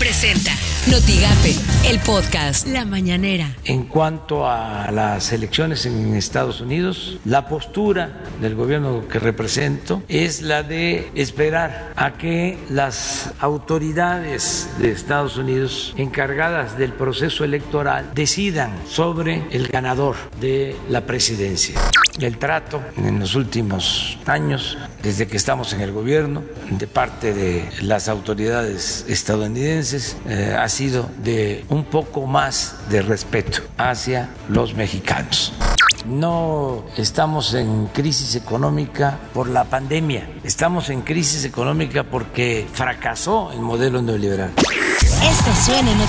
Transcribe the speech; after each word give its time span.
Presenta 0.00 0.52
Notigape, 0.90 1.54
el 1.86 1.98
podcast 2.00 2.66
La 2.66 2.86
Mañanera. 2.86 3.54
En 3.64 3.84
cuanto 3.84 4.48
a 4.48 4.90
las 4.90 5.30
elecciones 5.30 5.84
en 5.84 6.14
Estados 6.14 6.62
Unidos, 6.62 7.18
la 7.26 7.46
postura 7.46 8.22
del 8.40 8.54
gobierno 8.54 9.06
que 9.06 9.18
represento 9.18 10.02
es 10.08 10.40
la 10.40 10.62
de 10.62 11.10
esperar 11.14 11.92
a 11.96 12.14
que 12.14 12.58
las 12.70 13.34
autoridades 13.40 14.70
de 14.78 14.90
Estados 14.90 15.36
Unidos 15.36 15.92
encargadas 15.98 16.78
del 16.78 16.94
proceso 16.94 17.44
electoral 17.44 18.12
decidan 18.14 18.72
sobre 18.88 19.44
el 19.50 19.68
ganador 19.68 20.16
de 20.40 20.76
la 20.88 21.04
presidencia. 21.04 21.78
El 22.18 22.38
trato 22.38 22.82
en 22.96 23.20
los 23.20 23.34
últimos 23.34 24.18
años, 24.26 24.76
desde 25.02 25.26
que 25.26 25.36
estamos 25.36 25.72
en 25.72 25.80
el 25.80 25.92
gobierno, 25.92 26.42
de 26.70 26.86
parte 26.86 27.32
de 27.32 27.68
las 27.82 28.08
autoridades 28.08 29.06
estadounidenses, 29.08 29.89
eh, 29.92 30.56
ha 30.58 30.68
sido 30.68 31.08
de 31.22 31.64
un 31.68 31.84
poco 31.84 32.26
más 32.26 32.76
de 32.88 33.02
respeto 33.02 33.60
hacia 33.76 34.28
los 34.48 34.74
mexicanos. 34.74 35.52
No 36.06 36.84
estamos 36.96 37.54
en 37.54 37.86
crisis 37.88 38.34
económica 38.36 39.18
por 39.34 39.48
la 39.48 39.64
pandemia, 39.64 40.28
estamos 40.44 40.88
en 40.90 41.02
crisis 41.02 41.44
económica 41.44 42.04
porque 42.04 42.66
fracasó 42.72 43.52
el 43.52 43.60
modelo 43.60 44.00
neoliberal. 44.00 44.52
Esto 44.56 45.50
suena 45.64 45.90
en 45.90 46.00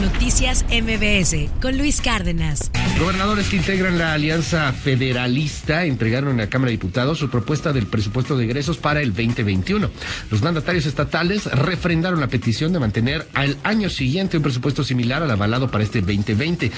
Noticias 0.00 0.64
MBS 0.70 1.50
con 1.60 1.76
Luis 1.76 2.00
Cárdenas. 2.00 2.70
Gobernadores 3.00 3.48
que 3.48 3.56
integran 3.56 3.98
la 3.98 4.12
Alianza 4.12 4.72
Federalista 4.72 5.84
entregaron 5.84 6.30
en 6.30 6.36
la 6.36 6.48
Cámara 6.48 6.68
de 6.68 6.76
Diputados 6.76 7.18
su 7.18 7.28
propuesta 7.28 7.72
del 7.72 7.86
presupuesto 7.86 8.36
de 8.36 8.44
egresos 8.44 8.76
para 8.76 9.02
el 9.02 9.12
2021. 9.12 9.90
Los 10.30 10.42
mandatarios 10.42 10.86
estatales 10.86 11.46
refrendaron 11.46 12.20
la 12.20 12.28
petición 12.28 12.72
de 12.72 12.78
mantener 12.78 13.26
al 13.34 13.56
año 13.64 13.90
siguiente 13.90 14.36
un 14.36 14.44
presupuesto 14.44 14.84
similar 14.84 15.22
al 15.22 15.30
avalado 15.30 15.68
para 15.68 15.82
este 15.82 16.00
2020 16.00 16.70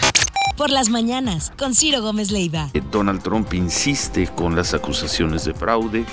por 0.61 0.69
las 0.69 0.91
mañanas 0.91 1.55
con 1.57 1.75
Ciro 1.75 2.03
Gómez 2.03 2.31
Leiva. 2.31 2.69
Eh, 2.75 2.83
Donald 2.93 3.23
Trump 3.23 3.55
insiste 3.55 4.27
con 4.27 4.55
las 4.55 4.75
acusaciones 4.75 5.47
de 5.47 5.55
fraude 5.55 6.05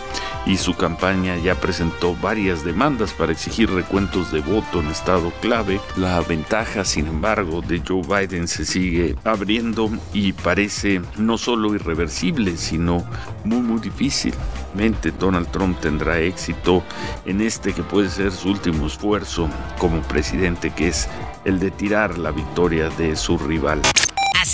y 0.45 0.55
su 0.55 0.73
campaña 0.73 1.35
ya 1.35 1.55
presentó 1.55 2.15
varias 2.21 2.63
demandas 2.63 3.11
para 3.11 3.33
exigir 3.33 3.69
recuentos 3.69 4.31
de 4.31 4.39
voto 4.39 4.79
en 4.79 4.87
estado 4.87 5.33
clave. 5.41 5.81
La 5.97 6.21
ventaja, 6.21 6.85
sin 6.85 7.07
embargo, 7.07 7.61
de 7.61 7.83
Joe 7.85 8.03
Biden 8.03 8.47
se 8.47 8.63
sigue 8.63 9.17
abriendo 9.25 9.89
y 10.13 10.31
parece 10.31 11.01
no 11.17 11.37
solo 11.37 11.75
irreversible, 11.75 12.55
sino 12.55 13.03
muy, 13.43 13.59
muy 13.59 13.81
difícil. 13.81 14.33
Donald 15.19 15.49
Trump 15.51 15.77
tendrá 15.81 16.21
éxito 16.21 16.83
en 17.25 17.41
este 17.41 17.73
que 17.73 17.83
puede 17.83 18.09
ser 18.09 18.31
su 18.31 18.49
último 18.49 18.87
esfuerzo 18.87 19.49
como 19.77 20.01
presidente, 20.03 20.69
que 20.69 20.87
es 20.87 21.09
el 21.43 21.59
de 21.59 21.71
tirar 21.71 22.17
la 22.17 22.31
victoria 22.31 22.89
de 22.91 23.17
su 23.17 23.37
rival. 23.37 23.81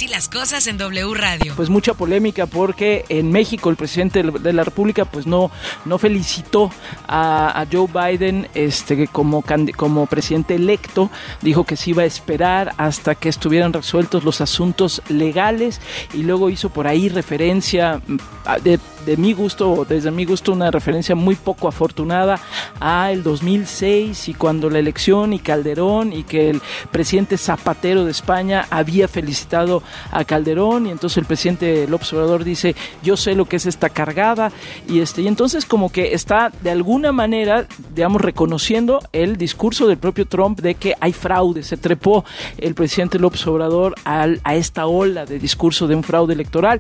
Las 0.09 0.28
cosas 0.28 0.68
en 0.68 0.78
W 0.78 1.14
Radio. 1.14 1.54
Pues 1.56 1.70
mucha 1.70 1.94
polémica 1.94 2.46
porque 2.46 3.06
en 3.09 3.32
México 3.32 3.70
el 3.70 3.76
presidente 3.76 4.22
de 4.23 4.54
la 4.54 4.64
República 4.64 5.06
pues 5.06 5.26
no, 5.26 5.50
no 5.86 5.98
felicitó 5.98 6.72
a, 7.08 7.66
Joe 7.72 7.88
Biden 7.88 8.48
este, 8.54 9.08
como, 9.08 9.44
como 9.76 10.06
presidente 10.06 10.56
electo. 10.56 11.09
Dijo 11.42 11.64
que 11.64 11.78
se 11.78 11.92
iba 11.92 12.04
a 12.04 12.06
esperar 12.06 12.74
hasta 12.78 13.16
que 13.16 13.30
estuvieran 13.30 13.72
resueltos 13.72 14.24
los 14.24 14.42
asuntos 14.42 15.02
legales 15.09 15.80
y 16.14 16.24
luego 16.24 16.50
hizo 16.50 16.70
por 16.70 16.88
ahí 16.88 17.09
referencia 17.09 18.02
mm, 18.06 18.18
de, 18.64 18.80
de 19.06 19.18
mi 19.18 19.34
gusto, 19.34 19.86
desde 19.88 20.12
mi 20.12 20.26
gusto, 20.26 20.52
una 20.52 20.72
referencia 20.72 21.16
muy 21.16 21.36
poco 21.36 21.68
afortunada 21.68 22.40
a 22.80 23.12
el 23.12 23.23
2006 23.23 24.30
y 24.30 24.34
cuando 24.34 24.70
la 24.70 24.80
elección 24.80 25.34
y 25.34 25.40
Calderón 25.40 26.14
y 26.14 26.23
que 26.23 26.50
el 26.50 26.62
presidente 26.92 27.38
Zapatero 27.38 28.06
de 28.06 28.12
España 28.12 28.66
había 28.69 29.08
felicitado 29.08 29.84
a 30.12 30.24
Calderón 30.24 30.88
y 30.88 30.91
entonces 30.91 31.18
el 31.18 31.25
presidente 31.25 31.88
López 31.88 32.14
Obrador 32.14 32.44
dice 32.44 32.75
yo 33.03 33.18
sé 33.18 33.36
lo 33.36 33.46
que 33.46 33.58
es 33.58 33.66
esta 33.66 33.90
cargada 33.90 34.52
y 34.88 35.00
este 35.00 35.22
y 35.22 35.28
entonces 35.28 35.66
como 35.66 35.91
que 35.91 36.14
está 36.14 36.52
de 36.62 36.72
alguna 36.72 37.12
manera 37.12 37.68
digamos 37.94 38.22
reconociendo 38.22 39.00
el 39.12 39.38
discurso 39.38 39.88
del 39.88 39.97
propio 39.97 40.25
Trump 40.25 40.59
de 40.62 40.75
que 40.75 40.96
hay 41.00 41.14
fraude. 41.14 41.64
Se 41.64 41.78
trepó 41.78 42.25
el 42.58 42.75
presidente 42.75 43.20
López 43.20 43.46
Obrador 43.47 43.96
al, 44.03 44.41
a 44.44 44.56
esta 44.56 44.85
ola 44.85 45.25
de 45.25 45.40
discurso 45.40 45.88
de 45.88 45.96
un 45.96 46.03
fraude 46.03 46.34
electoral 46.34 46.80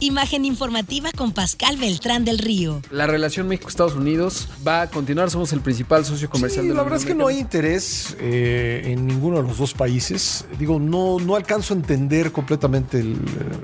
Imagen 0.00 0.44
informativa 0.44 1.10
con 1.16 1.32
Pascal 1.32 1.76
Beltrán 1.76 2.24
del 2.24 2.38
Río. 2.38 2.82
La 2.90 3.06
relación 3.06 3.46
México-Estados 3.46 3.94
Unidos 3.94 4.48
va 4.66 4.82
a 4.82 4.90
continuar, 4.90 5.30
somos 5.30 5.52
el 5.52 5.60
principal 5.60 6.04
socio 6.04 6.28
comercial 6.28 6.64
sí, 6.64 6.68
de 6.68 6.74
la, 6.74 6.78
la 6.78 6.82
verdad 6.82 6.98
es 6.98 7.06
que 7.06 7.14
no 7.14 7.28
hay 7.28 7.38
interés 7.38 8.16
eh, 8.18 8.82
en 8.86 9.06
ninguno 9.06 9.36
de 9.36 9.44
los 9.44 9.56
dos 9.56 9.72
países. 9.72 10.46
Digo, 10.58 10.80
no, 10.80 11.20
no 11.20 11.36
alcanzo 11.36 11.74
a 11.74 11.76
entender 11.76 12.32
completamente 12.32 12.98
el, 12.98 13.18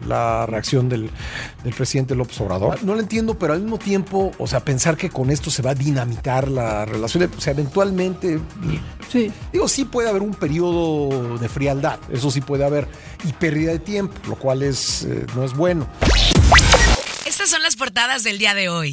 la 0.06 0.46
reacción 0.46 0.88
del, 0.88 1.10
del, 1.64 1.74
presidente 1.74 2.14
López 2.14 2.40
Obrador. 2.40 2.82
No 2.84 2.94
lo 2.94 3.00
entiendo, 3.00 3.36
pero 3.36 3.54
al 3.54 3.60
mismo 3.62 3.78
tiempo, 3.78 4.30
o 4.38 4.46
sea, 4.46 4.60
pensar 4.60 4.96
que 4.96 5.10
con 5.10 5.30
esto 5.30 5.50
se 5.50 5.62
va 5.62 5.72
a 5.72 5.74
dinamitar 5.74 6.48
la 6.48 6.84
relación, 6.84 7.28
o 7.36 7.40
sea, 7.40 7.52
eventualmente, 7.54 8.38
sí. 9.10 9.32
digo, 9.52 9.66
sí 9.66 9.84
puede 9.84 10.08
haber 10.08 10.22
un 10.22 10.34
periodo 10.34 11.38
de 11.38 11.48
frialdad, 11.48 11.98
eso 12.08 12.30
sí 12.30 12.40
puede 12.40 12.64
haber, 12.64 12.86
y 13.24 13.32
pérdida 13.32 13.72
de 13.72 13.80
tiempo, 13.80 14.14
lo 14.28 14.36
cual 14.36 14.62
es, 14.62 15.02
eh, 15.02 15.26
no 15.34 15.42
es 15.42 15.54
bueno. 15.56 15.88
Estas 17.40 17.52
son 17.52 17.62
las 17.62 17.74
portadas 17.74 18.22
del 18.22 18.36
día 18.36 18.52
de 18.52 18.68
hoy. 18.68 18.92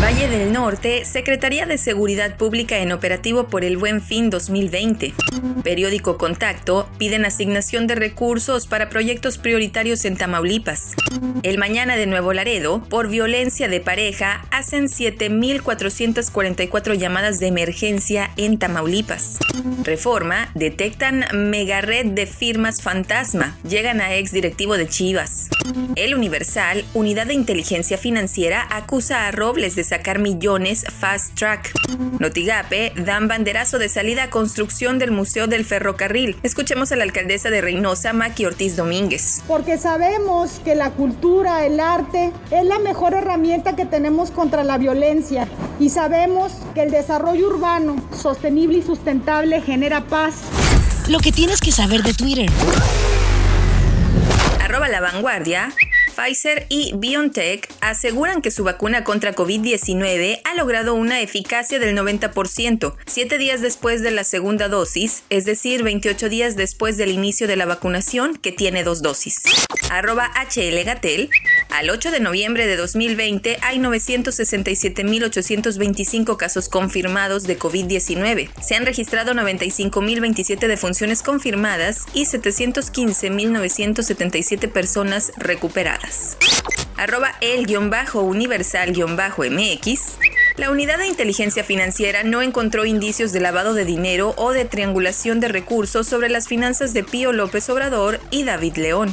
Valle 0.00 0.28
del 0.28 0.52
Norte, 0.52 1.04
Secretaría 1.04 1.66
de 1.66 1.76
Seguridad 1.78 2.36
Pública 2.36 2.78
en 2.78 2.92
operativo 2.92 3.48
por 3.48 3.64
el 3.64 3.76
Buen 3.78 4.02
Fin 4.02 4.30
2020. 4.30 5.14
Periódico 5.64 6.16
Contacto 6.18 6.88
piden 6.98 7.24
asignación 7.24 7.86
de 7.86 7.94
recursos 7.94 8.66
para 8.66 8.90
proyectos 8.90 9.38
prioritarios 9.38 10.04
en 10.04 10.16
Tamaulipas. 10.16 10.94
El 11.42 11.56
Mañana 11.58 11.96
de 11.96 12.06
Nuevo 12.06 12.34
Laredo, 12.34 12.84
por 12.84 13.08
violencia 13.08 13.66
de 13.66 13.80
pareja, 13.80 14.44
hacen 14.50 14.88
7.444 14.88 16.94
llamadas 16.94 17.40
de 17.40 17.46
emergencia 17.46 18.30
en 18.36 18.58
Tamaulipas. 18.58 19.38
Reforma, 19.84 20.50
detectan 20.54 21.24
mega 21.32 21.80
red 21.80 22.04
de 22.06 22.26
firmas 22.26 22.82
fantasma, 22.82 23.56
llegan 23.66 24.02
a 24.02 24.14
ex 24.14 24.32
directivo 24.32 24.76
de 24.76 24.86
Chivas. 24.86 25.48
El 25.96 26.14
Universal, 26.14 26.84
Unidad 26.92 27.23
de 27.26 27.34
Inteligencia 27.34 27.98
Financiera, 27.98 28.66
acusa 28.70 29.26
a 29.26 29.30
Robles 29.30 29.74
de 29.76 29.84
sacar 29.84 30.18
millones 30.18 30.84
fast 30.98 31.34
track. 31.34 31.72
Notigape 32.18 32.92
dan 32.96 33.28
banderazo 33.28 33.78
de 33.78 33.88
salida 33.88 34.24
a 34.24 34.30
construcción 34.30 34.98
del 34.98 35.10
Museo 35.10 35.46
del 35.46 35.64
Ferrocarril. 35.64 36.36
Escuchemos 36.42 36.92
a 36.92 36.96
la 36.96 37.04
alcaldesa 37.04 37.50
de 37.50 37.60
Reynosa, 37.60 38.12
Maki 38.12 38.46
Ortiz 38.46 38.76
Domínguez. 38.76 39.42
Porque 39.46 39.78
sabemos 39.78 40.60
que 40.64 40.74
la 40.74 40.90
cultura, 40.90 41.64
el 41.66 41.80
arte, 41.80 42.32
es 42.50 42.64
la 42.64 42.78
mejor 42.78 43.14
herramienta 43.14 43.76
que 43.76 43.86
tenemos 43.86 44.30
contra 44.30 44.64
la 44.64 44.78
violencia. 44.78 45.48
Y 45.80 45.90
sabemos 45.90 46.52
que 46.74 46.82
el 46.82 46.90
desarrollo 46.90 47.48
urbano, 47.48 47.96
sostenible 48.16 48.78
y 48.78 48.82
sustentable 48.82 49.60
genera 49.60 50.02
paz. 50.02 50.34
Lo 51.08 51.18
que 51.18 51.32
tienes 51.32 51.60
que 51.60 51.70
saber 51.70 52.02
de 52.02 52.14
Twitter. 52.14 52.50
Arroba 54.62 54.88
la 54.88 55.00
vanguardia. 55.00 55.72
Pfizer 56.14 56.66
y 56.68 56.92
BioNTech 56.96 57.68
aseguran 57.80 58.42
que 58.42 58.50
su 58.50 58.64
vacuna 58.64 59.04
contra 59.04 59.34
COVID-19 59.34 60.40
ha 60.44 60.54
logrado 60.54 60.94
una 60.94 61.20
eficacia 61.20 61.78
del 61.78 61.96
90%, 61.96 62.94
siete 63.06 63.38
días 63.38 63.60
después 63.60 64.02
de 64.02 64.10
la 64.10 64.24
segunda 64.24 64.68
dosis, 64.68 65.24
es 65.30 65.44
decir, 65.44 65.82
28 65.82 66.28
días 66.28 66.56
después 66.56 66.96
del 66.96 67.10
inicio 67.10 67.46
de 67.46 67.56
la 67.56 67.66
vacunación, 67.66 68.36
que 68.36 68.52
tiene 68.52 68.84
dos 68.84 69.02
dosis. 69.02 69.42
Arroba 69.90 70.30
HL 70.34 70.82
Gatel. 70.84 71.30
Al 71.74 71.90
8 71.90 72.10
de 72.12 72.20
noviembre 72.20 72.68
de 72.68 72.76
2020 72.76 73.58
hay 73.60 73.78
967.825 73.78 76.36
casos 76.36 76.68
confirmados 76.68 77.48
de 77.48 77.58
COVID-19. 77.58 78.48
Se 78.62 78.76
han 78.76 78.86
registrado 78.86 79.32
95.027 79.32 80.68
defunciones 80.68 81.24
confirmadas 81.24 82.06
y 82.14 82.26
715.977 82.26 84.70
personas 84.70 85.32
recuperadas. 85.36 86.36
Arroba 86.96 87.34
el-universal-mx. 87.40 90.18
La 90.56 90.70
unidad 90.70 90.98
de 90.98 91.08
inteligencia 91.08 91.64
financiera 91.64 92.22
no 92.22 92.40
encontró 92.40 92.84
indicios 92.84 93.32
de 93.32 93.40
lavado 93.40 93.74
de 93.74 93.84
dinero 93.84 94.32
o 94.36 94.52
de 94.52 94.64
triangulación 94.64 95.40
de 95.40 95.48
recursos 95.48 96.06
sobre 96.06 96.28
las 96.28 96.46
finanzas 96.46 96.94
de 96.94 97.02
Pío 97.02 97.32
López 97.32 97.68
Obrador 97.68 98.20
y 98.30 98.44
David 98.44 98.76
León. 98.76 99.12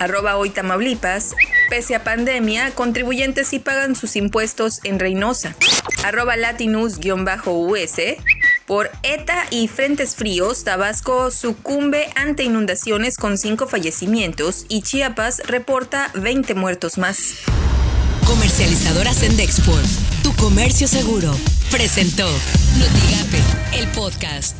Arroba 0.00 0.36
hoy 0.36 0.50
Tamaulipas. 0.50 1.36
Pese 1.70 1.94
a 1.94 2.02
pandemia, 2.02 2.72
contribuyentes 2.72 3.46
sí 3.46 3.60
pagan 3.60 3.94
sus 3.94 4.16
impuestos 4.16 4.80
en 4.82 4.98
Reynosa. 4.98 5.54
Arroba 6.04 6.36
Latinus-US. 6.36 8.00
Por 8.66 8.90
ETA 9.04 9.46
y 9.50 9.68
Frentes 9.68 10.16
Fríos, 10.16 10.64
Tabasco 10.64 11.30
sucumbe 11.30 12.10
ante 12.16 12.42
inundaciones 12.42 13.16
con 13.16 13.38
cinco 13.38 13.68
fallecimientos 13.68 14.66
y 14.68 14.82
Chiapas 14.82 15.42
reporta 15.46 16.10
20 16.14 16.54
muertos 16.54 16.98
más. 16.98 17.34
Comercializadoras 18.26 19.22
en 19.22 19.36
Dexport, 19.36 19.86
tu 20.24 20.34
comercio 20.34 20.88
seguro. 20.88 21.32
presentó 21.70 22.28
Notigape, 22.78 23.78
el 23.78 23.86
podcast. 23.88 24.59